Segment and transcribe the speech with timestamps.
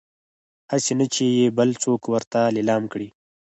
[0.71, 3.07] هسي نه چې يې بل څوک ورته ليلام کړي